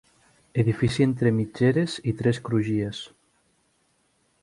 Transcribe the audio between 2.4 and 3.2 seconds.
crugies.